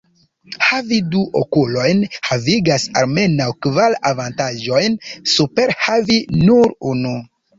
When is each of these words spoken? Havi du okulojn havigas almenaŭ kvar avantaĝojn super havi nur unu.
Havi 0.67 0.97
du 1.15 1.19
okulojn 1.41 1.99
havigas 2.29 2.87
almenaŭ 3.03 3.49
kvar 3.67 3.97
avantaĝojn 4.13 4.97
super 5.35 5.75
havi 5.83 6.17
nur 6.41 6.75
unu. 6.93 7.13